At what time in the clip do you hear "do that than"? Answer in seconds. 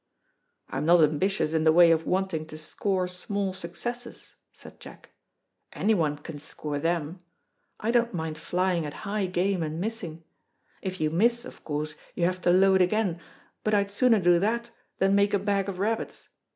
14.19-15.13